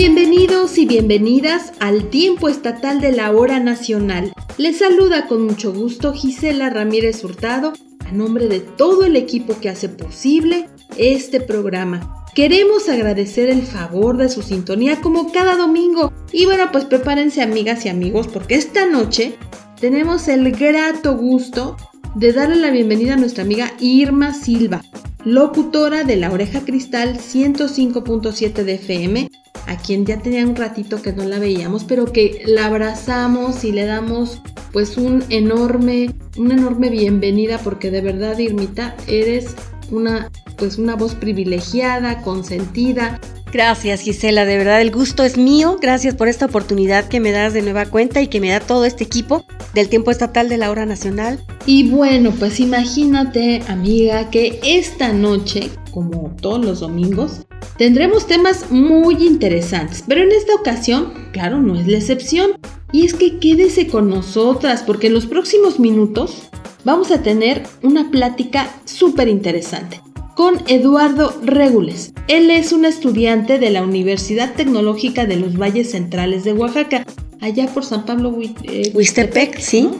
Bienvenidos 0.00 0.78
y 0.78 0.86
bienvenidas 0.86 1.72
al 1.80 2.08
tiempo 2.08 2.48
estatal 2.48 3.00
de 3.00 3.10
la 3.10 3.32
hora 3.32 3.58
nacional. 3.58 4.32
Les 4.56 4.78
saluda 4.78 5.26
con 5.26 5.44
mucho 5.44 5.72
gusto 5.72 6.12
Gisela 6.12 6.70
Ramírez 6.70 7.24
Hurtado 7.24 7.72
a 8.06 8.12
nombre 8.12 8.46
de 8.46 8.60
todo 8.60 9.04
el 9.04 9.16
equipo 9.16 9.58
que 9.58 9.68
hace 9.68 9.88
posible 9.88 10.68
este 10.96 11.40
programa. 11.40 12.24
Queremos 12.36 12.88
agradecer 12.88 13.50
el 13.50 13.62
favor 13.62 14.18
de 14.18 14.28
su 14.28 14.42
sintonía 14.42 15.00
como 15.00 15.32
cada 15.32 15.56
domingo. 15.56 16.12
Y 16.30 16.44
bueno, 16.44 16.70
pues 16.70 16.84
prepárense 16.84 17.42
amigas 17.42 17.84
y 17.84 17.88
amigos 17.88 18.28
porque 18.28 18.54
esta 18.54 18.86
noche 18.86 19.34
tenemos 19.80 20.28
el 20.28 20.52
grato 20.52 21.16
gusto 21.16 21.76
de 22.14 22.32
darle 22.32 22.54
la 22.54 22.70
bienvenida 22.70 23.14
a 23.14 23.16
nuestra 23.16 23.42
amiga 23.42 23.72
Irma 23.80 24.32
Silva, 24.32 24.80
locutora 25.24 26.04
de 26.04 26.14
La 26.14 26.30
Oreja 26.30 26.60
Cristal 26.60 27.18
105.7 27.18 28.62
de 28.62 28.74
FM, 28.74 29.28
a 29.68 29.76
quien 29.76 30.06
ya 30.06 30.18
tenía 30.18 30.44
un 30.46 30.56
ratito 30.56 31.00
que 31.02 31.12
no 31.12 31.24
la 31.24 31.38
veíamos, 31.38 31.84
pero 31.84 32.06
que 32.06 32.42
la 32.46 32.66
abrazamos 32.66 33.64
y 33.64 33.72
le 33.72 33.84
damos 33.84 34.40
pues 34.72 34.96
un 34.96 35.22
enorme, 35.28 36.14
una 36.36 36.54
enorme 36.54 36.88
bienvenida 36.88 37.58
porque 37.58 37.90
de 37.90 38.00
verdad 38.00 38.38
Irmita 38.38 38.96
eres 39.06 39.54
una 39.90 40.30
pues 40.56 40.76
una 40.76 40.96
voz 40.96 41.14
privilegiada, 41.14 42.22
consentida, 42.22 43.20
Gracias 43.50 44.02
Gisela, 44.02 44.44
de 44.44 44.58
verdad 44.58 44.82
el 44.82 44.90
gusto 44.90 45.24
es 45.24 45.38
mío. 45.38 45.78
Gracias 45.80 46.14
por 46.14 46.28
esta 46.28 46.46
oportunidad 46.46 47.08
que 47.08 47.18
me 47.18 47.32
das 47.32 47.54
de 47.54 47.62
nueva 47.62 47.86
cuenta 47.86 48.20
y 48.20 48.26
que 48.26 48.40
me 48.40 48.50
da 48.50 48.60
todo 48.60 48.84
este 48.84 49.04
equipo 49.04 49.46
del 49.72 49.88
tiempo 49.88 50.10
estatal 50.10 50.50
de 50.50 50.58
la 50.58 50.70
hora 50.70 50.84
nacional. 50.84 51.42
Y 51.64 51.88
bueno, 51.88 52.30
pues 52.38 52.60
imagínate 52.60 53.62
amiga 53.66 54.28
que 54.28 54.60
esta 54.62 55.14
noche, 55.14 55.70
como 55.92 56.36
todos 56.42 56.62
los 56.62 56.80
domingos, 56.80 57.46
tendremos 57.78 58.26
temas 58.26 58.70
muy 58.70 59.26
interesantes. 59.26 60.04
Pero 60.06 60.22
en 60.22 60.32
esta 60.32 60.54
ocasión, 60.54 61.14
claro, 61.32 61.60
no 61.60 61.78
es 61.78 61.86
la 61.86 61.96
excepción. 61.96 62.52
Y 62.92 63.06
es 63.06 63.14
que 63.14 63.38
quédese 63.38 63.86
con 63.86 64.10
nosotras 64.10 64.82
porque 64.82 65.06
en 65.06 65.14
los 65.14 65.26
próximos 65.26 65.78
minutos 65.78 66.48
vamos 66.84 67.10
a 67.10 67.22
tener 67.22 67.62
una 67.82 68.10
plática 68.10 68.68
súper 68.84 69.28
interesante 69.28 70.00
con 70.34 70.62
Eduardo 70.68 71.34
Regules. 71.42 72.12
Él 72.28 72.50
es 72.52 72.72
un 72.72 72.84
estudiante 72.84 73.58
de 73.58 73.70
la 73.70 73.82
Universidad 73.82 74.54
Tecnológica 74.54 75.26
de 75.26 75.36
los 75.36 75.58
Valles 75.58 75.90
Centrales 75.90 76.44
de 76.44 76.52
Oaxaca, 76.52 77.04
allá 77.40 77.66
por 77.66 77.84
San 77.84 78.06
Pablo 78.06 78.38
eh, 78.62 78.92
Huistepec, 78.94 79.58
sí. 79.58 79.90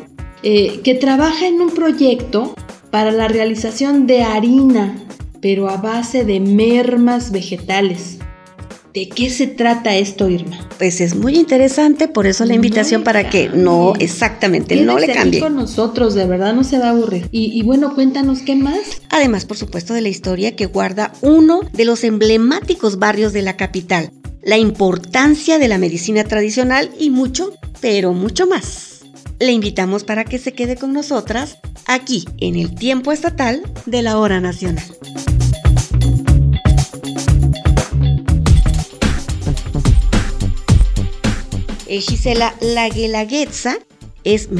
Eh, 0.45 0.81
que 0.84 0.95
trabaja 0.95 1.49
en 1.49 1.61
un 1.61 1.71
proyecto 1.71 2.55
para 2.93 3.11
la 3.11 3.27
realización 3.27 4.06
de 4.06 4.23
harina, 4.23 4.97
pero 5.41 5.69
a 5.69 5.77
base 5.77 6.25
de 6.25 6.41
mermas 6.41 7.31
vegetales. 7.31 8.19
¿De 8.94 9.09
qué 9.09 9.31
se 9.31 9.47
trata 9.47 9.97
esto, 9.97 10.28
Irma? 10.28 10.66
Pues 10.78 11.00
es 11.00 11.15
muy 11.15 11.37
interesante, 11.37 12.09
por 12.09 12.26
eso 12.26 12.44
la 12.47 12.54
invitación 12.54 13.04
para 13.04 13.28
que 13.28 13.48
no, 13.48 13.93
exactamente, 13.98 14.77
no 14.77 14.98
le 14.98 15.12
cambie. 15.12 15.41
con 15.41 15.54
nosotros, 15.54 16.15
de 16.15 16.27
verdad 16.27 16.54
no 16.54 16.65
se 16.65 16.78
va 16.78 16.87
a 16.87 16.91
aburrir. 16.91 17.28
Y, 17.31 17.56
y, 17.56 17.62
bueno, 17.62 17.94
cuéntanos 17.94 18.41
qué 18.41 18.56
más. 18.56 19.03
Además, 19.10 19.44
por 19.44 19.56
supuesto, 19.56 19.93
de 19.93 20.00
la 20.00 20.09
historia 20.09 20.56
que 20.56 20.66
guarda 20.66 21.12
uno 21.21 21.60
de 21.72 21.84
los 21.84 22.03
emblemáticos 22.03 22.98
barrios 22.98 23.32
de 23.32 23.43
la 23.43 23.56
capital, 23.56 24.10
la 24.43 24.56
importancia 24.56 25.59
de 25.59 25.69
la 25.69 25.78
medicina 25.78 26.25
tradicional 26.25 26.91
y 26.98 27.10
mucho, 27.10 27.53
pero 27.81 28.15
mucho 28.15 28.47
más. 28.47 29.03
Le 29.38 29.53
invitamos 29.53 30.03
para 30.03 30.25
que 30.25 30.38
se 30.38 30.53
quede 30.53 30.77
con 30.77 30.93
nosotras 30.93 31.59
aquí 31.87 32.25
en 32.38 32.56
el 32.56 32.75
tiempo 32.75 33.12
estatal 33.12 33.62
de 33.87 34.03
la 34.03 34.19
hora 34.19 34.41
nacional. 34.41 34.84
Gisela, 41.88 42.54
la 42.60 42.88
guelaguetza 42.88 43.78
es 44.25 44.50